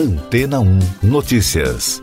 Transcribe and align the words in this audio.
Antena 0.00 0.60
1 0.60 0.78
Notícias. 1.02 2.00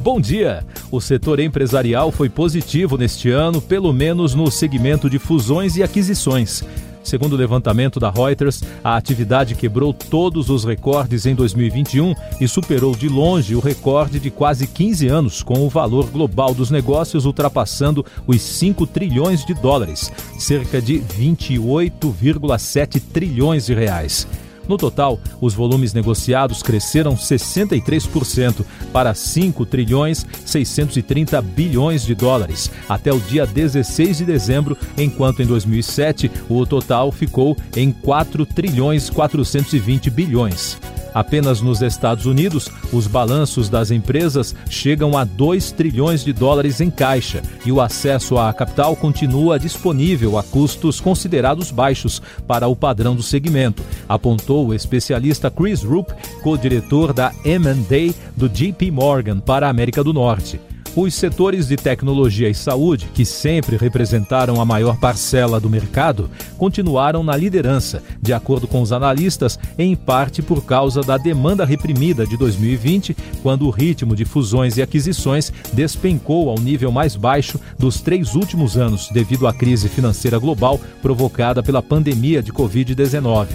Bom 0.00 0.18
dia! 0.18 0.64
O 0.90 0.98
setor 0.98 1.40
empresarial 1.40 2.10
foi 2.10 2.30
positivo 2.30 2.96
neste 2.96 3.28
ano, 3.28 3.60
pelo 3.60 3.92
menos 3.92 4.34
no 4.34 4.50
segmento 4.50 5.10
de 5.10 5.18
fusões 5.18 5.76
e 5.76 5.82
aquisições. 5.82 6.64
Segundo 7.06 7.32
o 7.34 7.36
levantamento 7.36 8.00
da 8.00 8.10
Reuters, 8.10 8.64
a 8.82 8.96
atividade 8.96 9.54
quebrou 9.54 9.94
todos 9.94 10.50
os 10.50 10.64
recordes 10.64 11.24
em 11.24 11.36
2021 11.36 12.12
e 12.40 12.48
superou 12.48 12.96
de 12.96 13.08
longe 13.08 13.54
o 13.54 13.60
recorde 13.60 14.18
de 14.18 14.28
quase 14.28 14.66
15 14.66 15.06
anos, 15.06 15.40
com 15.40 15.64
o 15.64 15.68
valor 15.68 16.10
global 16.10 16.52
dos 16.52 16.68
negócios 16.68 17.24
ultrapassando 17.24 18.04
os 18.26 18.42
5 18.42 18.88
trilhões 18.88 19.44
de 19.44 19.54
dólares, 19.54 20.10
cerca 20.36 20.82
de 20.82 20.98
28,7 20.98 23.00
trilhões 23.12 23.66
de 23.66 23.74
reais. 23.74 24.26
No 24.68 24.76
total, 24.76 25.18
os 25.40 25.54
volumes 25.54 25.92
negociados 25.92 26.62
cresceram 26.62 27.14
63% 27.14 28.64
para 28.92 29.14
5 29.14 29.64
trilhões 29.66 30.26
630 30.44 31.40
bilhões 31.42 32.02
de 32.04 32.14
dólares 32.14 32.70
até 32.88 33.12
o 33.12 33.20
dia 33.20 33.46
16 33.46 34.18
de 34.18 34.24
dezembro, 34.24 34.76
enquanto 34.96 35.42
em 35.42 35.46
2007 35.46 36.30
o 36.48 36.64
total 36.66 37.12
ficou 37.12 37.56
em 37.76 37.92
4 37.92 38.44
trilhões 38.46 39.10
420 39.10 40.10
bilhões. 40.10 40.78
Apenas 41.16 41.62
nos 41.62 41.80
Estados 41.80 42.26
Unidos, 42.26 42.68
os 42.92 43.06
balanços 43.06 43.70
das 43.70 43.90
empresas 43.90 44.54
chegam 44.68 45.16
a 45.16 45.24
2 45.24 45.72
trilhões 45.72 46.22
de 46.22 46.30
dólares 46.30 46.78
em 46.78 46.90
caixa 46.90 47.40
e 47.64 47.72
o 47.72 47.80
acesso 47.80 48.36
à 48.36 48.52
capital 48.52 48.94
continua 48.94 49.58
disponível 49.58 50.36
a 50.36 50.42
custos 50.42 51.00
considerados 51.00 51.70
baixos 51.70 52.20
para 52.46 52.68
o 52.68 52.76
padrão 52.76 53.16
do 53.16 53.22
segmento, 53.22 53.82
apontou 54.06 54.66
o 54.66 54.74
especialista 54.74 55.50
Chris 55.50 55.82
Roop, 55.82 56.12
co-diretor 56.42 57.14
da 57.14 57.32
M&A 57.46 58.12
do 58.36 58.46
JP 58.46 58.90
Morgan 58.90 59.40
para 59.40 59.68
a 59.68 59.70
América 59.70 60.04
do 60.04 60.12
Norte. 60.12 60.60
Os 60.96 61.14
setores 61.14 61.68
de 61.68 61.76
tecnologia 61.76 62.48
e 62.48 62.54
saúde, 62.54 63.10
que 63.12 63.22
sempre 63.22 63.76
representaram 63.76 64.58
a 64.62 64.64
maior 64.64 64.96
parcela 64.96 65.60
do 65.60 65.68
mercado, 65.68 66.30
continuaram 66.56 67.22
na 67.22 67.36
liderança, 67.36 68.02
de 68.22 68.32
acordo 68.32 68.66
com 68.66 68.80
os 68.80 68.92
analistas, 68.92 69.58
em 69.78 69.94
parte 69.94 70.40
por 70.40 70.64
causa 70.64 71.02
da 71.02 71.18
demanda 71.18 71.66
reprimida 71.66 72.26
de 72.26 72.38
2020, 72.38 73.14
quando 73.42 73.66
o 73.66 73.70
ritmo 73.70 74.16
de 74.16 74.24
fusões 74.24 74.78
e 74.78 74.82
aquisições 74.82 75.52
despencou 75.70 76.48
ao 76.48 76.58
nível 76.58 76.90
mais 76.90 77.14
baixo 77.14 77.60
dos 77.78 78.00
três 78.00 78.34
últimos 78.34 78.78
anos 78.78 79.10
devido 79.12 79.46
à 79.46 79.52
crise 79.52 79.90
financeira 79.90 80.38
global 80.38 80.80
provocada 81.02 81.62
pela 81.62 81.82
pandemia 81.82 82.42
de 82.42 82.54
Covid-19. 82.54 83.48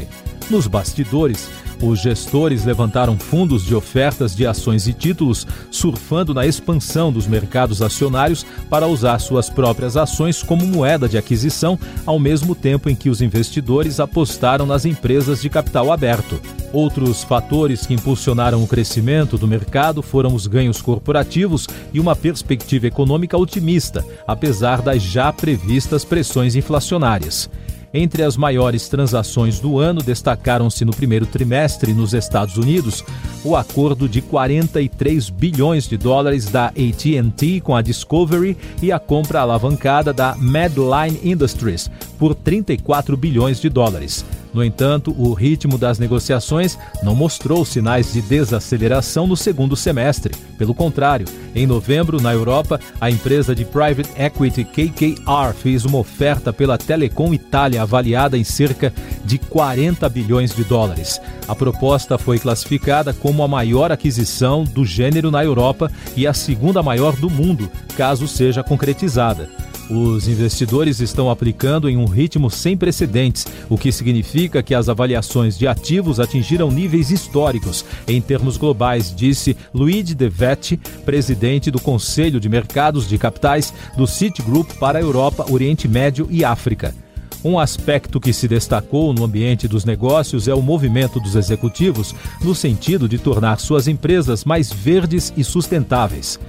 Nos 0.51 0.67
bastidores, 0.67 1.49
os 1.81 2.01
gestores 2.01 2.65
levantaram 2.65 3.17
fundos 3.17 3.63
de 3.63 3.73
ofertas 3.73 4.35
de 4.35 4.45
ações 4.45 4.85
e 4.85 4.91
títulos, 4.91 5.47
surfando 5.71 6.33
na 6.33 6.45
expansão 6.45 7.09
dos 7.09 7.25
mercados 7.25 7.81
acionários 7.81 8.45
para 8.69 8.85
usar 8.85 9.17
suas 9.19 9.49
próprias 9.49 9.95
ações 9.95 10.43
como 10.43 10.67
moeda 10.67 11.07
de 11.07 11.17
aquisição, 11.17 11.79
ao 12.05 12.19
mesmo 12.19 12.53
tempo 12.53 12.89
em 12.89 12.95
que 12.95 13.09
os 13.09 13.21
investidores 13.21 13.97
apostaram 14.01 14.65
nas 14.65 14.83
empresas 14.83 15.41
de 15.41 15.49
capital 15.49 15.89
aberto. 15.89 16.37
Outros 16.73 17.23
fatores 17.23 17.87
que 17.87 17.93
impulsionaram 17.93 18.61
o 18.61 18.67
crescimento 18.67 19.37
do 19.37 19.47
mercado 19.47 20.01
foram 20.01 20.35
os 20.35 20.47
ganhos 20.47 20.81
corporativos 20.81 21.65
e 21.93 21.99
uma 21.99 22.13
perspectiva 22.13 22.87
econômica 22.87 23.37
otimista, 23.37 24.05
apesar 24.27 24.81
das 24.81 25.01
já 25.01 25.31
previstas 25.31 26.03
pressões 26.03 26.57
inflacionárias. 26.57 27.49
Entre 27.93 28.23
as 28.23 28.37
maiores 28.37 28.87
transações 28.87 29.59
do 29.59 29.77
ano, 29.77 30.01
destacaram-se 30.01 30.85
no 30.85 30.95
primeiro 30.95 31.25
trimestre 31.25 31.93
nos 31.93 32.13
Estados 32.13 32.55
Unidos 32.55 33.03
o 33.43 33.55
acordo 33.55 34.07
de 34.07 34.21
43 34.21 35.29
bilhões 35.29 35.87
de 35.87 35.97
dólares 35.97 36.45
da 36.45 36.67
AT&T 36.67 37.59
com 37.61 37.75
a 37.75 37.81
Discovery 37.81 38.57
e 38.81 38.93
a 38.93 38.99
compra 38.99 39.41
alavancada 39.41 40.13
da 40.13 40.35
Medline 40.37 41.19
Industries 41.23 41.91
por 42.17 42.33
34 42.33 43.17
bilhões 43.17 43.59
de 43.59 43.67
dólares. 43.67 44.23
No 44.53 44.63
entanto, 44.63 45.15
o 45.17 45.33
ritmo 45.33 45.77
das 45.77 45.97
negociações 45.97 46.77
não 47.01 47.15
mostrou 47.15 47.63
sinais 47.63 48.11
de 48.11 48.21
desaceleração 48.21 49.25
no 49.25 49.37
segundo 49.37 49.75
semestre. 49.75 50.35
Pelo 50.57 50.73
contrário, 50.73 51.25
em 51.55 51.65
novembro, 51.65 52.21
na 52.21 52.33
Europa, 52.33 52.79
a 52.99 53.09
empresa 53.09 53.55
de 53.55 53.63
private 53.63 54.09
equity 54.17 54.63
KKR 54.65 55.53
fez 55.55 55.85
uma 55.85 55.97
oferta 55.97 56.51
pela 56.51 56.77
Telecom 56.77 57.33
Itália 57.33 57.81
avaliada 57.81 58.37
em 58.37 58.43
cerca 58.43 58.93
de 59.23 59.37
40 59.37 60.07
bilhões 60.09 60.53
de 60.53 60.63
dólares. 60.63 61.21
A 61.47 61.55
proposta 61.55 62.17
foi 62.17 62.37
classificada 62.37 63.13
como 63.13 63.43
a 63.43 63.47
maior 63.47 63.91
aquisição 63.91 64.63
do 64.63 64.85
gênero 64.85 65.31
na 65.31 65.43
Europa 65.43 65.89
e 66.15 66.27
a 66.27 66.33
segunda 66.33 66.83
maior 66.83 67.15
do 67.15 67.29
mundo, 67.29 67.71
caso 67.95 68.27
seja 68.27 68.63
concretizada. 68.63 69.49
Os 69.91 70.25
investidores 70.25 71.01
estão 71.01 71.29
aplicando 71.29 71.89
em 71.89 71.97
um 71.97 72.05
ritmo 72.05 72.49
sem 72.49 72.77
precedentes, 72.77 73.45
o 73.69 73.77
que 73.77 73.91
significa 73.91 74.63
que 74.63 74.73
as 74.73 74.87
avaliações 74.87 75.57
de 75.57 75.67
ativos 75.67 76.17
atingiram 76.17 76.71
níveis 76.71 77.11
históricos 77.11 77.83
em 78.07 78.21
termos 78.21 78.55
globais, 78.55 79.13
disse 79.13 79.57
Luigi 79.73 80.15
De 80.15 80.29
Vetti, 80.29 80.79
presidente 81.03 81.69
do 81.69 81.77
Conselho 81.77 82.39
de 82.39 82.47
Mercados 82.47 83.05
de 83.05 83.17
Capitais 83.17 83.73
do 83.97 84.07
Citigroup 84.07 84.71
para 84.79 84.97
a 84.97 85.01
Europa, 85.01 85.45
Oriente 85.51 85.89
Médio 85.89 86.25
e 86.31 86.45
África. 86.45 86.95
Um 87.43 87.59
aspecto 87.59 88.17
que 88.17 88.31
se 88.31 88.47
destacou 88.47 89.11
no 89.13 89.25
ambiente 89.25 89.67
dos 89.67 89.83
negócios 89.83 90.47
é 90.47 90.53
o 90.53 90.61
movimento 90.61 91.19
dos 91.19 91.35
executivos 91.35 92.15
no 92.41 92.55
sentido 92.55 93.09
de 93.09 93.17
tornar 93.17 93.59
suas 93.59 93.89
empresas 93.89 94.45
mais 94.45 94.71
verdes 94.71 95.33
e 95.35 95.43
sustentáveis. 95.43 96.39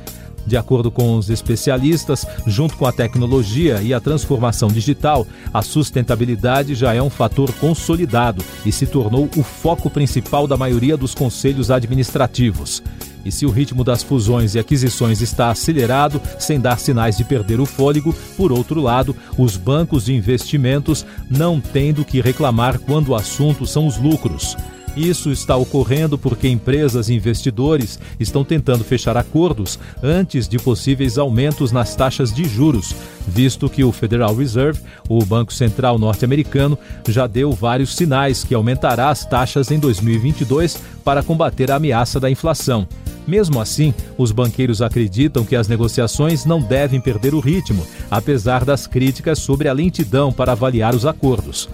De 0.46 0.56
acordo 0.56 0.90
com 0.90 1.16
os 1.16 1.30
especialistas, 1.30 2.26
junto 2.46 2.76
com 2.76 2.86
a 2.86 2.92
tecnologia 2.92 3.80
e 3.80 3.94
a 3.94 4.00
transformação 4.00 4.68
digital, 4.68 5.26
a 5.52 5.62
sustentabilidade 5.62 6.74
já 6.74 6.92
é 6.92 7.02
um 7.02 7.10
fator 7.10 7.52
consolidado 7.54 8.44
e 8.66 8.72
se 8.72 8.86
tornou 8.86 9.28
o 9.36 9.42
foco 9.42 9.88
principal 9.88 10.46
da 10.46 10.56
maioria 10.56 10.96
dos 10.96 11.14
conselhos 11.14 11.70
administrativos. 11.70 12.82
E 13.24 13.30
se 13.30 13.46
o 13.46 13.50
ritmo 13.50 13.84
das 13.84 14.02
fusões 14.02 14.54
e 14.54 14.58
aquisições 14.58 15.20
está 15.20 15.50
acelerado, 15.50 16.20
sem 16.38 16.58
dar 16.58 16.78
sinais 16.78 17.16
de 17.16 17.24
perder 17.24 17.60
o 17.60 17.66
fôlego, 17.66 18.12
por 18.36 18.50
outro 18.50 18.80
lado, 18.80 19.14
os 19.38 19.56
bancos 19.56 20.06
de 20.06 20.14
investimentos 20.14 21.06
não 21.30 21.60
têm 21.60 21.92
do 21.92 22.04
que 22.04 22.20
reclamar 22.20 22.80
quando 22.80 23.10
o 23.10 23.14
assunto 23.14 23.64
são 23.64 23.86
os 23.86 23.96
lucros. 23.96 24.56
Isso 24.96 25.30
está 25.30 25.56
ocorrendo 25.56 26.18
porque 26.18 26.46
empresas 26.46 27.08
e 27.08 27.14
investidores 27.14 27.98
estão 28.20 28.44
tentando 28.44 28.84
fechar 28.84 29.16
acordos 29.16 29.78
antes 30.02 30.46
de 30.46 30.58
possíveis 30.58 31.16
aumentos 31.16 31.72
nas 31.72 31.96
taxas 31.96 32.32
de 32.32 32.44
juros, 32.44 32.94
visto 33.26 33.70
que 33.70 33.82
o 33.82 33.90
Federal 33.90 34.34
Reserve, 34.34 34.80
o 35.08 35.24
Banco 35.24 35.52
Central 35.52 35.98
norte-americano, 35.98 36.78
já 37.08 37.26
deu 37.26 37.52
vários 37.52 37.96
sinais 37.96 38.44
que 38.44 38.54
aumentará 38.54 39.08
as 39.08 39.24
taxas 39.24 39.70
em 39.70 39.78
2022 39.78 40.78
para 41.02 41.22
combater 41.22 41.70
a 41.70 41.76
ameaça 41.76 42.20
da 42.20 42.30
inflação. 42.30 42.86
Mesmo 43.26 43.60
assim, 43.60 43.94
os 44.18 44.30
banqueiros 44.32 44.82
acreditam 44.82 45.44
que 45.44 45.56
as 45.56 45.68
negociações 45.68 46.44
não 46.44 46.60
devem 46.60 47.00
perder 47.00 47.34
o 47.34 47.40
ritmo, 47.40 47.86
apesar 48.10 48.64
das 48.64 48.86
críticas 48.86 49.38
sobre 49.38 49.68
a 49.68 49.72
lentidão 49.72 50.32
para 50.32 50.52
avaliar 50.52 50.94
os 50.94 51.06
acordos. 51.06 51.68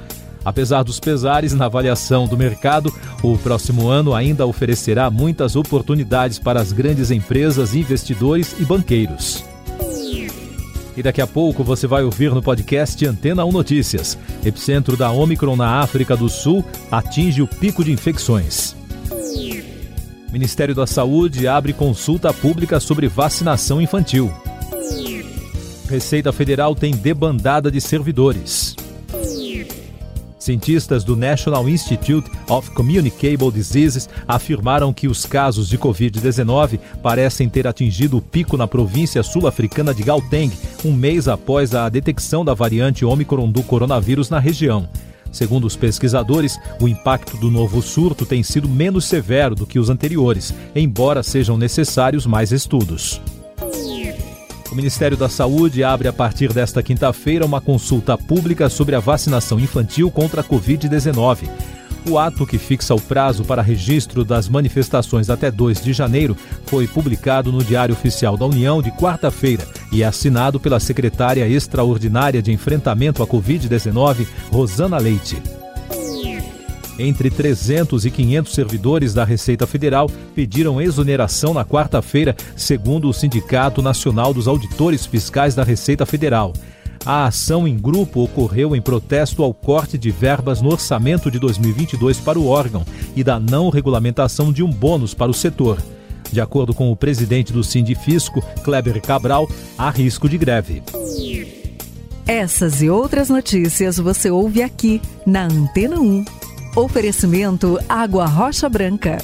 Apesar 0.45 0.83
dos 0.83 1.01
pesares 1.01 1.53
na 1.53 1.67
avaliação 1.67 2.27
do 2.27 2.37
mercado, 2.37 2.93
o 3.23 3.37
próximo 3.39 3.89
ano 3.89 4.15
ainda 4.15 4.47
oferecerá 4.47 5.11
muitas 5.11 5.57
oportunidades 5.57 6.39
para 6.39 6.61
as 6.61 6.73
grandes 6.73 7.11
empresas, 7.11 7.75
investidores 7.75 8.55
e 8.59 8.65
banqueiros. 8.65 9.45
E 10.97 11.03
daqui 11.03 11.21
a 11.21 11.27
pouco 11.29 11.63
você 11.63 11.87
vai 11.87 12.03
ouvir 12.03 12.33
no 12.33 12.43
podcast 12.43 13.07
Antena 13.07 13.45
1 13.45 13.53
Notícias. 13.53 14.19
Epicentro 14.45 14.97
da 14.97 15.13
Omicron 15.13 15.55
na 15.55 15.81
África 15.81 16.17
do 16.17 16.29
Sul 16.29 16.65
atinge 16.91 17.41
o 17.41 17.47
pico 17.47 17.85
de 17.85 17.93
infecções. 17.93 18.75
Ministério 20.33 20.75
da 20.75 20.87
Saúde 20.87 21.47
abre 21.47 21.73
consulta 21.73 22.33
pública 22.33 22.81
sobre 22.81 23.07
vacinação 23.07 23.81
infantil. 23.81 24.33
Receita 25.89 26.33
Federal 26.33 26.75
tem 26.75 26.93
debandada 26.93 27.71
de 27.71 27.81
servidores. 27.81 28.75
Cientistas 30.49 31.05
do 31.05 31.15
National 31.15 31.69
Institute 31.69 32.31
of 32.49 32.71
Communicable 32.71 33.53
Diseases 33.53 34.09
afirmaram 34.27 34.95
que 34.95 35.07
os 35.07 35.27
casos 35.27 35.69
de 35.69 35.77
Covid-19 35.77 36.81
parecem 37.03 37.51
ter 37.51 37.67
atingido 37.67 38.17
o 38.17 38.23
pico 38.23 38.57
na 38.57 38.67
província 38.67 39.23
sul-africana 39.23 39.93
de 39.93 40.03
Gauteng, 40.03 40.51
um 40.83 40.93
mês 40.95 41.29
após 41.29 41.75
a 41.75 41.87
detecção 41.91 42.47
da 42.47 42.55
variante 42.55 43.05
Omicron 43.05 43.51
do 43.51 43.63
coronavírus 43.63 44.31
na 44.31 44.39
região. 44.39 44.89
Segundo 45.31 45.67
os 45.67 45.77
pesquisadores, 45.77 46.59
o 46.81 46.89
impacto 46.89 47.37
do 47.37 47.51
novo 47.51 47.83
surto 47.83 48.25
tem 48.25 48.43
sido 48.43 48.71
menos 48.71 49.05
severo 49.05 49.55
do 49.55 49.67
que 49.67 49.79
os 49.79 49.91
anteriores, 49.91 50.55
embora 50.75 51.23
sejam 51.23 51.59
necessários 51.59 52.25
mais 52.25 52.53
estudos. 52.53 53.21
Ministério 54.79 55.17
da 55.17 55.29
Saúde 55.29 55.83
abre 55.83 56.07
a 56.07 56.13
partir 56.13 56.53
desta 56.53 56.85
quinta-feira 56.85 57.45
uma 57.45 57.61
consulta 57.61 58.17
pública 58.17 58.69
sobre 58.69 58.95
a 58.95 59.01
vacinação 59.01 59.59
infantil 59.59 60.09
contra 60.09 60.41
a 60.41 60.45
Covid-19. 60.45 61.51
O 62.09 62.17
ato 62.17 62.47
que 62.47 62.59
fixa 62.59 62.95
o 62.95 63.01
prazo 63.01 63.45
para 63.45 63.61
registro 63.61 64.25
das 64.25 64.49
manifestações 64.49 65.29
até 65.31 65.51
2 65.51 65.83
de 65.83 65.93
janeiro 65.93 66.37
foi 66.67 66.87
publicado 66.87 67.51
no 67.51 67.65
Diário 67.65 67.93
Oficial 67.93 68.37
da 68.37 68.47
União 68.47 68.81
de 68.81 68.93
quarta-feira 68.93 69.67
e 69.91 70.05
é 70.05 70.07
assinado 70.07 70.61
pela 70.61 70.79
secretária 70.79 71.49
extraordinária 71.49 72.41
de 72.41 72.53
enfrentamento 72.53 73.21
à 73.21 73.27
Covid-19, 73.27 74.29
Rosana 74.53 74.97
Leite. 74.99 75.58
Entre 76.99 77.31
300 77.31 78.05
e 78.05 78.11
500 78.11 78.53
servidores 78.53 79.15
da 79.15 79.25
Receita 79.25 79.67
Federal 79.67 80.11
pediram 80.35 80.81
exoneração 80.81 81.55
na 81.55 81.65
quarta-feira, 81.65 82.35
segundo 82.57 83.09
o 83.09 83.13
Sindicato 83.13 83.81
Nacional 83.81 84.35
dos 84.35 84.49
Auditores 84.49 85.07
Fiscais 85.07 85.55
da 85.55 85.63
Receita 85.63 86.05
Federal. 86.05 86.53
A 87.07 87.27
ação 87.27 87.67
em 87.69 87.79
grupo 87.79 88.23
ocorreu 88.23 88.75
em 88.75 88.83
protesto 88.83 89.43
ao 89.45 89.55
corte 89.55 89.97
de 89.97 90.11
verbas 90.11 90.61
no 90.61 90.71
orçamento 90.71 91.31
de 91.31 91.39
2022 91.39 92.19
para 92.19 92.39
o 92.39 92.49
órgão 92.49 92.85
e 93.15 93.23
da 93.23 93.39
não 93.39 93.71
regulamentação 93.71 94.53
de 94.53 94.65
um 94.65 94.71
bônus 94.71 95.15
para 95.15 95.31
o 95.31 95.35
setor. 95.35 95.79
De 96.33 96.41
acordo 96.41 96.75
com 96.75 96.91
o 96.91 96.97
presidente 96.97 97.53
do 97.53 97.65
Sindifisco, 97.65 98.43
Kleber 98.63 99.01
Cabral, 99.01 99.49
há 99.79 99.89
risco 99.89 100.29
de 100.29 100.37
greve. 100.37 100.83
Essas 102.27 102.83
e 102.83 102.91
outras 102.91 103.31
notícias 103.31 103.97
você 103.97 104.31
ouve 104.31 104.63
aqui 104.63 105.01
na 105.25 105.45
Antena 105.45 105.99
1. 105.99 106.38
Oferecimento 106.79 107.77
Água 107.89 108.25
Rocha 108.25 108.69
Branca. 108.69 109.19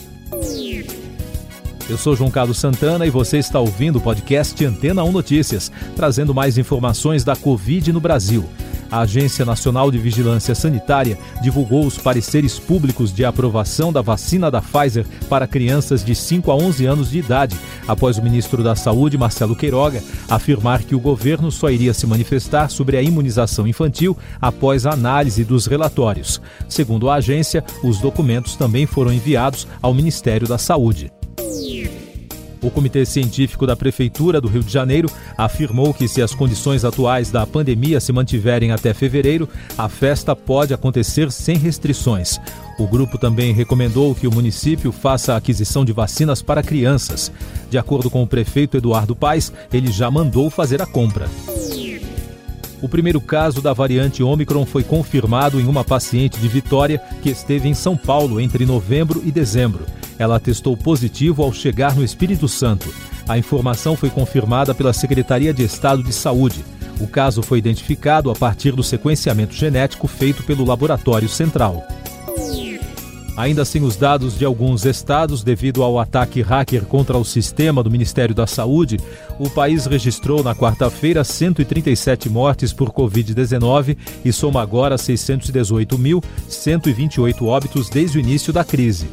Eu 1.89 1.97
sou 1.97 2.17
João 2.17 2.29
Carlos 2.29 2.59
Santana 2.59 3.07
e 3.07 3.11
você 3.11 3.39
está 3.39 3.61
ouvindo 3.61 3.99
o 3.99 4.01
podcast 4.01 4.65
Antena 4.65 5.05
1 5.05 5.13
Notícias, 5.13 5.71
trazendo 5.95 6.35
mais 6.35 6.59
informações 6.59 7.23
da 7.23 7.37
Covid 7.37 7.93
no 7.93 8.01
Brasil. 8.01 8.45
A 8.91 9.01
Agência 9.01 9.45
Nacional 9.45 9.91
de 9.91 9.99
Vigilância 9.99 10.55
Sanitária 10.55 11.19
divulgou 11.43 11.87
os 11.87 11.99
pareceres 11.99 12.59
públicos 12.59 13.13
de 13.13 13.25
aprovação 13.25 13.93
da 13.93 14.01
vacina 14.01 14.51
da 14.51 14.61
Pfizer 14.61 15.07
para 15.29 15.47
crianças 15.47 16.05
de 16.05 16.15
5 16.15 16.51
a 16.51 16.55
11 16.55 16.87
anos 16.87 17.11
de 17.11 17.19
idade, 17.19 17.57
após 17.87 18.19
o 18.19 18.23
ministro 18.23 18.63
da 18.63 18.77
Saúde, 18.77 19.19
Marcelo 19.19 19.57
Queiroga, 19.57 20.03
afirmar 20.29 20.83
que 20.83 20.95
o 20.95 21.01
governo 21.01 21.51
só 21.51 21.71
iria 21.71 21.95
se 21.95 22.07
manifestar 22.07 22.71
sobre 22.71 22.97
a 22.97 23.03
imunização 23.03 23.67
infantil 23.67 24.17
após 24.41 24.87
a 24.87 24.93
análise 24.93 25.45
dos 25.45 25.67
relatórios. 25.67 26.41
Segundo 26.69 27.11
a 27.11 27.17
agência, 27.17 27.65
os 27.83 27.99
documentos 27.99 28.57
também 28.57 28.87
foram 28.87 29.13
enviados 29.13 29.67
ao 29.83 29.95
Ministério 29.95 30.47
da 30.47 30.59
Saúde. 30.59 31.13
O 32.65 32.71
Comitê 32.71 33.05
Científico 33.05 33.67
da 33.67 33.77
Prefeitura 33.77 34.41
do 34.41 34.49
Rio 34.49 34.65
de 34.65 34.73
Janeiro 34.73 35.11
afirmou 35.37 35.93
que, 35.93 36.09
se 36.09 36.23
as 36.23 36.35
condições 36.35 36.83
atuais 36.83 37.31
da 37.31 37.47
pandemia 37.47 38.01
se 38.01 38.11
mantiverem 38.11 38.73
até 38.73 38.95
fevereiro, 38.95 39.47
a 39.77 39.87
festa 39.87 40.35
pode 40.35 40.73
acontecer 40.73 41.31
sem 41.31 41.59
restrições. 41.59 42.41
O 42.79 42.87
grupo 42.87 43.19
também 43.19 43.53
recomendou 43.53 44.15
que 44.15 44.27
o 44.27 44.33
município 44.33 44.91
faça 44.93 45.35
a 45.35 45.37
aquisição 45.37 45.85
de 45.85 45.93
vacinas 45.93 46.41
para 46.41 46.63
crianças. 46.63 47.31
De 47.69 47.77
acordo 47.77 48.09
com 48.09 48.23
o 48.23 48.27
prefeito 48.27 48.79
Eduardo 48.79 49.15
Paes, 49.15 49.53
ele 49.71 49.93
já 49.93 50.11
mandou 50.11 50.49
fazer 50.49 50.81
a 50.81 50.87
compra. 50.87 51.29
O 52.81 52.89
primeiro 52.89 53.21
caso 53.21 53.61
da 53.61 53.75
variante 53.75 54.23
Omicron 54.23 54.65
foi 54.65 54.83
confirmado 54.83 55.61
em 55.61 55.67
uma 55.67 55.85
paciente 55.85 56.41
de 56.41 56.49
Vitória 56.49 56.99
que 57.23 57.29
esteve 57.29 57.69
em 57.69 57.75
São 57.75 57.95
Paulo 57.95 58.41
entre 58.41 58.65
novembro 58.65 59.23
e 59.25 59.31
dezembro. 59.31 59.85
Ela 60.19 60.41
testou 60.41 60.77
positivo 60.77 61.43
ao 61.43 61.53
chegar 61.53 61.95
no 61.95 62.05
Espírito 62.05 62.49
Santo. 62.49 62.93
A 63.29 63.39
informação 63.39 63.97
foi 63.97 64.11
confirmada 64.11 64.75
pela 64.75 64.93
Secretaria 64.93 65.53
de 65.53 65.65
Estado 65.65 66.03
de 66.03 66.13
Saúde. 66.13 66.65
O 67.01 67.07
caso 67.07 67.43
foi 67.43 67.59
identificado 67.59 68.31
a 68.31 68.35
partir 68.35 68.73
do 68.73 68.83
sequenciamento 68.83 69.55
genético 69.55 70.07
feito 70.07 70.43
pelo 70.43 70.65
Laboratório 70.65 71.29
Central. 71.29 71.85
Ainda 73.37 73.65
sem 73.65 73.83
os 73.83 73.97
dados 73.97 74.39
de 74.39 74.45
alguns 74.45 74.85
estados, 74.85 75.43
devido 75.43 75.83
ao 75.83 75.99
ataque 75.99 76.41
hacker 76.41 76.85
contra 76.85 77.19
o 77.19 77.25
sistema 77.25 77.83
do 77.83 77.91
Ministério 77.91 78.33
da 78.33 78.47
Saúde, 78.47 79.01
o 79.41 79.51
país 79.51 79.87
registrou 79.87 80.45
na 80.45 80.55
quarta-feira 80.55 81.25
137 81.25 82.29
mortes 82.29 82.73
por 82.73 82.93
Covid-19 82.93 83.97
e 84.25 84.33
soma 84.33 84.63
agora 84.63 84.95
618.128 84.95 87.43
óbitos 87.43 87.91
desde 87.91 88.19
o 88.19 88.21
início 88.21 88.53
da 88.53 88.63
crise. 88.63 89.09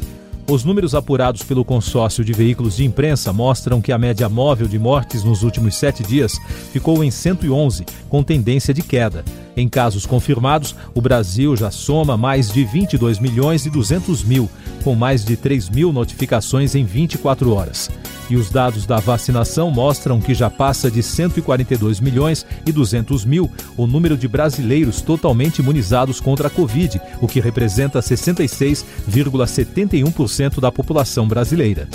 Os 0.52 0.66
números 0.66 0.94
apurados 0.94 1.44
pelo 1.44 1.64
consórcio 1.64 2.26
de 2.26 2.34
veículos 2.34 2.76
de 2.76 2.84
imprensa 2.84 3.32
mostram 3.32 3.82
que 3.82 3.90
a 3.90 3.98
média 3.98 4.28
móvel 4.28 4.68
de 4.68 4.78
mortes 4.78 5.24
nos 5.24 5.44
últimos 5.44 5.78
sete 5.78 6.04
dias 6.04 6.34
ficou 6.74 7.02
em 7.02 7.10
111, 7.10 7.86
com 8.10 8.22
tendência 8.22 8.74
de 8.74 8.82
queda. 8.82 9.24
Em 9.56 9.70
casos 9.70 10.06
confirmados, 10.06 10.76
o 10.94 11.00
Brasil 11.00 11.56
já 11.56 11.72
soma 11.72 12.18
mais 12.18 12.52
de 12.52 12.66
22 12.66 13.18
milhões 13.18 13.66
e 13.66 13.70
200 13.70 14.26
mil, 14.26 14.50
com 14.84 14.94
mais 14.94 15.24
de 15.24 15.38
3 15.38 15.70
mil 15.70 15.94
notificações 15.94 16.76
em 16.76 16.84
24 16.84 17.54
horas. 17.54 17.90
E 18.32 18.36
os 18.38 18.50
dados 18.50 18.86
da 18.86 18.98
vacinação 18.98 19.70
mostram 19.70 20.22
que 20.22 20.34
já 20.34 20.50
passa 20.50 20.90
de 20.90 21.04
142 21.04 22.00
milhões 22.00 22.46
e 22.66 22.72
200 22.72 23.26
mil 23.26 23.52
o 23.76 23.86
número 23.86 24.16
de 24.16 24.26
brasileiros 24.26 25.02
totalmente 25.02 25.60
imunizados 25.60 26.22
contra 26.22 26.48
a 26.48 26.50
Covid, 26.50 27.02
o 27.20 27.28
que 27.28 27.42
representa 27.42 28.00
66,71% 28.00 30.62
da 30.62 30.72
população 30.72 31.28
brasileira. 31.28 31.90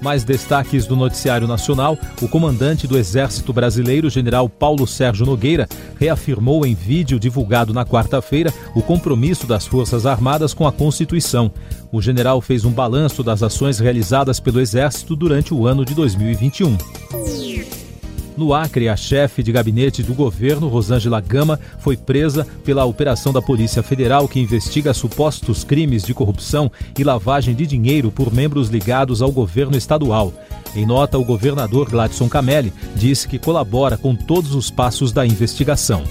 Mais 0.00 0.24
destaques 0.24 0.86
do 0.86 0.96
Noticiário 0.96 1.46
Nacional: 1.46 1.98
o 2.22 2.28
comandante 2.28 2.86
do 2.86 2.96
Exército 2.96 3.52
Brasileiro, 3.52 4.08
general 4.08 4.48
Paulo 4.48 4.86
Sérgio 4.86 5.26
Nogueira, 5.26 5.68
reafirmou 5.98 6.64
em 6.64 6.74
vídeo 6.74 7.18
divulgado 7.18 7.72
na 7.72 7.84
quarta-feira 7.84 8.52
o 8.74 8.82
compromisso 8.82 9.46
das 9.46 9.66
Forças 9.66 10.06
Armadas 10.06 10.54
com 10.54 10.66
a 10.66 10.72
Constituição. 10.72 11.50
O 11.90 12.00
general 12.00 12.40
fez 12.40 12.64
um 12.64 12.70
balanço 12.70 13.22
das 13.22 13.42
ações 13.42 13.78
realizadas 13.78 14.38
pelo 14.38 14.60
Exército 14.60 15.16
durante 15.16 15.54
o 15.54 15.66
ano 15.66 15.84
de 15.84 15.94
2021. 15.94 16.76
No 18.38 18.54
Acre, 18.54 18.88
a 18.88 18.94
chefe 18.94 19.42
de 19.42 19.50
gabinete 19.50 20.00
do 20.00 20.14
governo, 20.14 20.68
Rosângela 20.68 21.20
Gama, 21.20 21.58
foi 21.80 21.96
presa 21.96 22.46
pela 22.64 22.84
operação 22.84 23.32
da 23.32 23.42
Polícia 23.42 23.82
Federal 23.82 24.28
que 24.28 24.38
investiga 24.38 24.94
supostos 24.94 25.64
crimes 25.64 26.04
de 26.04 26.14
corrupção 26.14 26.70
e 26.96 27.02
lavagem 27.02 27.52
de 27.52 27.66
dinheiro 27.66 28.12
por 28.12 28.32
membros 28.32 28.68
ligados 28.68 29.20
ao 29.22 29.32
governo 29.32 29.76
estadual. 29.76 30.32
Em 30.76 30.86
nota, 30.86 31.18
o 31.18 31.24
governador 31.24 31.90
Gladson 31.90 32.28
Camelli 32.28 32.72
disse 32.94 33.26
que 33.26 33.40
colabora 33.40 33.96
com 33.96 34.14
todos 34.14 34.54
os 34.54 34.70
passos 34.70 35.10
da 35.10 35.26
investigação. 35.26 36.04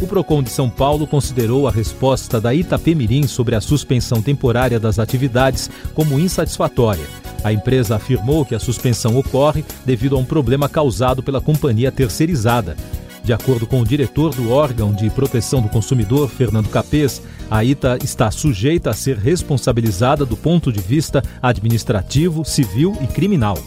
O 0.00 0.06
Procon 0.06 0.44
de 0.44 0.50
São 0.50 0.70
Paulo 0.70 1.08
considerou 1.08 1.66
a 1.66 1.72
resposta 1.72 2.40
da 2.40 2.54
Itapemirim 2.54 3.26
sobre 3.26 3.56
a 3.56 3.60
suspensão 3.60 4.22
temporária 4.22 4.78
das 4.78 5.00
atividades 5.00 5.68
como 5.92 6.20
insatisfatória. 6.20 7.27
A 7.42 7.52
empresa 7.52 7.96
afirmou 7.96 8.44
que 8.44 8.54
a 8.54 8.58
suspensão 8.58 9.16
ocorre 9.16 9.64
devido 9.86 10.16
a 10.16 10.18
um 10.18 10.24
problema 10.24 10.68
causado 10.68 11.22
pela 11.22 11.40
companhia 11.40 11.92
terceirizada. 11.92 12.76
De 13.22 13.32
acordo 13.32 13.66
com 13.66 13.80
o 13.80 13.84
diretor 13.84 14.34
do 14.34 14.50
órgão 14.50 14.92
de 14.92 15.10
proteção 15.10 15.60
do 15.60 15.68
consumidor, 15.68 16.30
Fernando 16.30 16.68
Capês, 16.68 17.22
a 17.50 17.62
ITA 17.62 17.98
está 18.02 18.30
sujeita 18.30 18.90
a 18.90 18.94
ser 18.94 19.18
responsabilizada 19.18 20.24
do 20.24 20.36
ponto 20.36 20.72
de 20.72 20.80
vista 20.80 21.22
administrativo, 21.42 22.44
civil 22.44 22.96
e 23.02 23.06
criminal. 23.06 23.58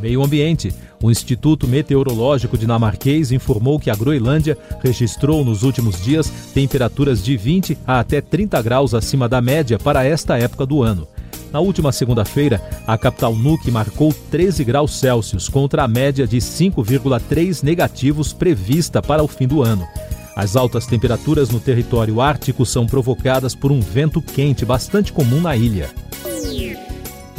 Meio 0.00 0.22
Ambiente. 0.22 0.74
O 1.02 1.10
Instituto 1.10 1.66
Meteorológico 1.66 2.56
Dinamarquês 2.56 3.32
informou 3.32 3.80
que 3.80 3.90
a 3.90 3.94
Groenlândia 3.94 4.56
registrou 4.80 5.44
nos 5.44 5.62
últimos 5.62 6.00
dias 6.00 6.30
temperaturas 6.54 7.24
de 7.24 7.36
20 7.36 7.76
a 7.84 7.98
até 7.98 8.20
30 8.20 8.60
graus 8.62 8.94
acima 8.94 9.28
da 9.28 9.40
média 9.40 9.78
para 9.78 10.04
esta 10.04 10.38
época 10.38 10.64
do 10.64 10.82
ano. 10.82 11.08
Na 11.52 11.60
última 11.60 11.92
segunda-feira, 11.92 12.62
a 12.86 12.96
capital 12.96 13.34
Nuuk 13.34 13.70
marcou 13.70 14.14
13 14.30 14.64
graus 14.64 14.98
Celsius 14.98 15.50
contra 15.50 15.84
a 15.84 15.88
média 15.88 16.26
de 16.26 16.38
5,3 16.38 17.62
negativos 17.62 18.32
prevista 18.32 19.02
para 19.02 19.22
o 19.22 19.28
fim 19.28 19.46
do 19.46 19.62
ano. 19.62 19.86
As 20.34 20.56
altas 20.56 20.86
temperaturas 20.86 21.50
no 21.50 21.60
território 21.60 22.22
ártico 22.22 22.64
são 22.64 22.86
provocadas 22.86 23.54
por 23.54 23.70
um 23.70 23.80
vento 23.80 24.22
quente 24.22 24.64
bastante 24.64 25.12
comum 25.12 25.42
na 25.42 25.54
ilha. 25.54 25.90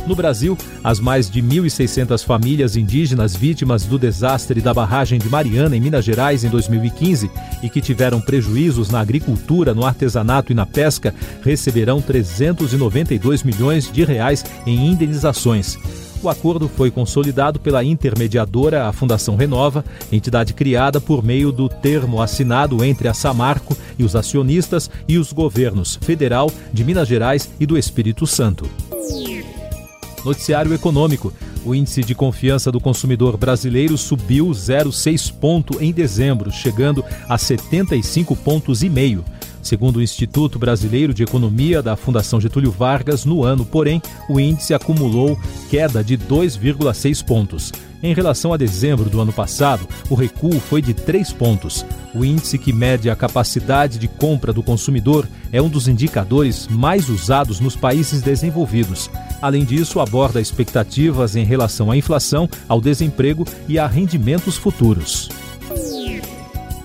No 0.05 0.15
Brasil, 0.15 0.57
as 0.83 0.99
mais 0.99 1.29
de 1.29 1.41
1.600 1.41 2.25
famílias 2.25 2.75
indígenas 2.75 3.35
vítimas 3.35 3.85
do 3.85 3.97
desastre 3.97 4.59
da 4.59 4.73
barragem 4.73 5.17
de 5.17 5.29
Mariana, 5.29 5.77
em 5.77 5.79
Minas 5.79 6.03
Gerais, 6.03 6.43
em 6.43 6.49
2015, 6.49 7.31
e 7.61 7.69
que 7.69 7.79
tiveram 7.79 8.19
prejuízos 8.19 8.89
na 8.89 8.99
agricultura, 8.99 9.73
no 9.73 9.85
artesanato 9.85 10.51
e 10.51 10.55
na 10.55 10.65
pesca, 10.65 11.15
receberão 11.41 12.01
392 12.01 13.43
milhões 13.43 13.89
de 13.89 14.03
reais 14.03 14.43
em 14.65 14.87
indenizações. 14.87 15.77
O 16.21 16.29
acordo 16.29 16.69
foi 16.69 16.89
consolidado 16.89 17.59
pela 17.59 17.83
intermediadora, 17.83 18.87
a 18.87 18.93
Fundação 18.93 19.35
Renova, 19.35 19.83
entidade 20.11 20.53
criada 20.53 21.01
por 21.01 21.21
meio 21.21 21.51
do 21.51 21.67
termo 21.67 22.21
assinado 22.21 22.83
entre 22.83 23.09
a 23.09 23.13
Samarco 23.13 23.75
e 23.99 24.03
os 24.03 24.15
acionistas 24.15 24.89
e 25.05 25.17
os 25.17 25.33
governos 25.33 25.97
federal, 26.01 26.49
de 26.71 26.83
Minas 26.83 27.09
Gerais 27.09 27.49
e 27.59 27.65
do 27.65 27.77
Espírito 27.77 28.25
Santo. 28.25 28.69
Noticiário 30.23 30.73
Econômico. 30.73 31.33
O 31.65 31.73
índice 31.73 32.03
de 32.03 32.13
confiança 32.13 32.71
do 32.71 32.79
consumidor 32.79 33.37
brasileiro 33.37 33.97
subiu 33.97 34.47
0,6 34.47 35.33
ponto 35.33 35.81
em 35.81 35.91
dezembro, 35.91 36.51
chegando 36.51 37.03
a 37.27 37.37
75 37.37 38.35
pontos 38.35 38.83
e 38.83 38.89
meio. 38.89 39.23
Segundo 39.61 39.97
o 39.97 40.01
Instituto 40.01 40.59
Brasileiro 40.59 41.13
de 41.13 41.23
Economia 41.23 41.81
da 41.81 41.95
Fundação 41.95 42.41
Getúlio 42.41 42.69
Vargas, 42.69 43.23
no 43.23 43.45
ano, 43.45 43.65
porém, 43.65 44.01
o 44.29 44.37
índice 44.37 44.73
acumulou 44.73 45.39
queda 45.69 46.03
de 46.03 46.17
2,6 46.17 47.23
pontos. 47.23 47.71
Em 48.03 48.13
relação 48.13 48.51
a 48.51 48.57
dezembro 48.57 49.09
do 49.09 49.21
ano 49.21 49.31
passado, 49.31 49.87
o 50.09 50.15
recuo 50.15 50.59
foi 50.59 50.81
de 50.81 50.93
3 50.93 51.31
pontos. 51.31 51.85
O 52.13 52.25
índice 52.25 52.57
que 52.57 52.73
mede 52.73 53.09
a 53.09 53.15
capacidade 53.15 53.97
de 53.97 54.09
compra 54.09 54.51
do 54.51 54.61
consumidor 54.61 55.25
é 55.53 55.61
um 55.61 55.69
dos 55.69 55.87
indicadores 55.87 56.67
mais 56.67 57.07
usados 57.07 57.61
nos 57.61 57.77
países 57.77 58.21
desenvolvidos. 58.21 59.09
Além 59.43 59.65
disso, 59.65 59.99
aborda 59.99 60.39
expectativas 60.39 61.35
em 61.35 61.43
relação 61.43 61.91
à 61.91 61.97
inflação, 61.97 62.47
ao 62.65 62.79
desemprego 62.79 63.43
e 63.67 63.77
a 63.77 63.85
rendimentos 63.85 64.55
futuros. 64.55 65.27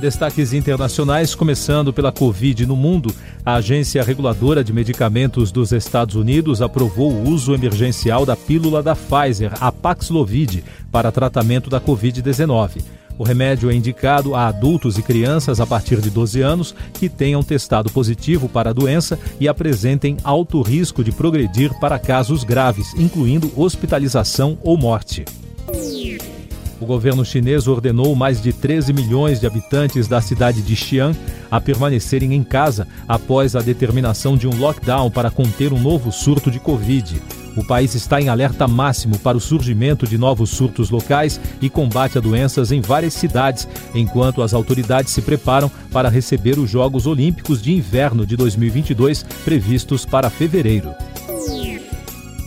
Destaques 0.01 0.53
internacionais, 0.53 1.37
começando 1.37 1.93
pela 1.93 2.11
Covid 2.11 2.67
no 2.67 2.75
mundo. 2.75 3.15
A 3.47 3.55
Agência 3.55 4.03
Reguladora 4.03 4.65
de 4.65 4.73
Medicamentos 4.73 5.53
dos 5.53 5.71
Estados 5.71 6.17
Unidos 6.17 6.61
aprovou 6.61 7.13
o 7.13 7.29
uso 7.29 7.55
emergencial 7.55 8.27
da 8.27 8.35
pílula 8.35 8.83
da 8.83 8.97
Pfizer, 8.97 9.53
a 9.61 9.71
Paxlovid, 9.71 10.65
para 10.91 11.13
tratamento 11.13 11.71
da 11.71 11.81
Covid-19. 11.81 12.83
O 13.19 13.25
remédio 13.25 13.69
é 13.69 13.75
indicado 13.75 14.37
a 14.37 14.47
adultos 14.47 14.97
e 14.97 15.03
crianças 15.03 15.59
a 15.59 15.67
partir 15.67 16.01
de 16.01 16.09
12 16.09 16.41
anos 16.41 16.75
que 16.95 17.09
tenham 17.09 17.43
testado 17.43 17.91
positivo 17.91 18.49
para 18.49 18.71
a 18.71 18.73
doença 18.73 19.19
e 19.41 19.49
apresentem 19.49 20.17
alto 20.23 20.63
risco 20.63 21.03
de 21.03 21.11
progredir 21.11 21.77
para 21.81 21.99
casos 21.99 22.45
graves, 22.45 22.95
incluindo 22.95 23.53
hospitalização 23.57 24.57
ou 24.63 24.79
morte. 24.79 25.25
O 26.81 26.87
governo 26.87 27.25
chinês 27.25 27.67
ordenou 27.67 28.15
mais 28.15 28.41
de 28.41 28.53
13 28.53 28.93
milhões 28.93 29.41
de 29.41 29.49
habitantes 29.49 30.07
da 30.07 30.21
cidade 30.21 30.63
de 30.63 30.77
Xi'an 30.77 31.13
a 31.51 31.61
permanecerem 31.61 32.35
em 32.35 32.45
casa 32.45 32.87
após 33.09 33.57
a 33.57 33.61
determinação 33.61 34.37
de 34.37 34.47
um 34.47 34.57
lockdown 34.57 35.11
para 35.11 35.29
conter 35.29 35.73
um 35.73 35.81
novo 35.81 36.13
surto 36.13 36.53
de 36.53 36.61
Covid. 36.61 37.21
O 37.59 37.65
país 37.65 37.93
está 37.97 38.21
em 38.21 38.29
alerta 38.29 38.69
máximo 38.69 39.19
para 39.19 39.37
o 39.37 39.41
surgimento 39.41 40.07
de 40.07 40.17
novos 40.17 40.51
surtos 40.51 40.91
locais 40.91 41.41
e 41.61 41.69
combate 41.69 42.17
a 42.17 42.21
doenças 42.21 42.71
em 42.71 42.81
várias 42.81 43.15
cidades, 43.15 43.67
enquanto 43.93 44.43
as 44.43 44.55
autoridades 44.55 45.13
se 45.13 45.21
preparam 45.21 45.69
para 45.91 46.09
receber 46.09 46.57
os 46.57 46.71
Jogos 46.71 47.05
Olímpicos 47.05 47.61
de 47.61 47.75
Inverno 47.75 48.25
de 48.25 48.37
2022, 48.37 49.25
previstos 49.45 50.07
para 50.07 50.31
fevereiro. 50.31 50.95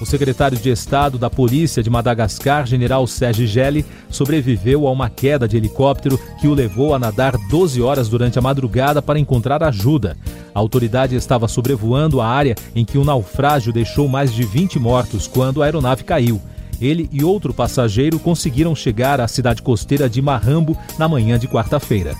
O 0.01 0.05
secretário 0.05 0.57
de 0.57 0.71
Estado 0.71 1.19
da 1.19 1.29
Polícia 1.29 1.83
de 1.83 1.89
Madagascar, 1.89 2.65
general 2.65 3.05
Sérgio 3.05 3.45
Gelli, 3.45 3.85
sobreviveu 4.09 4.87
a 4.87 4.91
uma 4.91 5.11
queda 5.11 5.47
de 5.47 5.55
helicóptero 5.55 6.19
que 6.39 6.47
o 6.47 6.55
levou 6.55 6.95
a 6.95 6.99
nadar 6.99 7.37
12 7.51 7.79
horas 7.83 8.09
durante 8.09 8.39
a 8.39 8.41
madrugada 8.41 8.99
para 8.99 9.19
encontrar 9.19 9.61
ajuda. 9.61 10.17
A 10.55 10.59
autoridade 10.59 11.15
estava 11.15 11.47
sobrevoando 11.47 12.19
a 12.19 12.27
área 12.27 12.55
em 12.75 12.83
que 12.83 12.97
o 12.97 13.05
naufrágio 13.05 13.71
deixou 13.71 14.07
mais 14.07 14.33
de 14.33 14.43
20 14.43 14.79
mortos 14.79 15.27
quando 15.27 15.61
a 15.61 15.65
aeronave 15.65 16.03
caiu. 16.03 16.41
Ele 16.81 17.07
e 17.11 17.23
outro 17.23 17.53
passageiro 17.53 18.17
conseguiram 18.17 18.73
chegar 18.73 19.21
à 19.21 19.27
cidade 19.27 19.61
costeira 19.61 20.09
de 20.09 20.19
Marrambo 20.19 20.75
na 20.97 21.07
manhã 21.07 21.37
de 21.37 21.47
quarta-feira. 21.47 22.15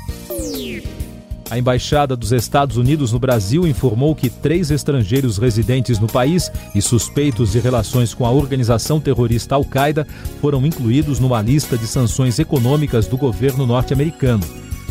A 1.52 1.60
Embaixada 1.60 2.16
dos 2.16 2.32
Estados 2.32 2.78
Unidos 2.78 3.12
no 3.12 3.20
Brasil 3.20 3.68
informou 3.68 4.16
que 4.16 4.30
três 4.30 4.72
estrangeiros 4.72 5.38
residentes 5.38 6.00
no 6.00 6.08
país 6.08 6.50
e 6.74 6.82
suspeitos 6.82 7.52
de 7.52 7.60
relações 7.60 8.14
com 8.14 8.26
a 8.26 8.32
organização 8.32 9.02
terrorista 9.02 9.56
Al-Qaeda 9.56 10.08
foram 10.40 10.66
incluídos 10.66 11.20
numa 11.20 11.42
lista 11.42 11.78
de 11.78 11.86
sanções 11.88 12.40
econômicas 12.40 13.06
do 13.06 13.18
governo 13.18 13.68
norte-americano. 13.68 14.46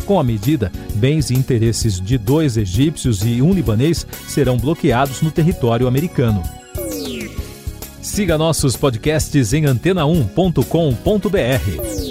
Com 0.05 0.19
a 0.19 0.23
medida, 0.23 0.71
bens 0.93 1.31
e 1.31 1.33
interesses 1.33 1.99
de 1.99 2.19
dois 2.19 2.57
egípcios 2.57 3.25
e 3.25 3.41
um 3.41 3.53
libanês 3.53 4.05
serão 4.27 4.55
bloqueados 4.55 5.23
no 5.23 5.31
território 5.31 5.87
americano. 5.87 6.43
Siga 8.03 8.37
nossos 8.37 8.77
podcasts 8.77 9.51
em 9.51 9.63
antena1.com.br. 9.63 12.10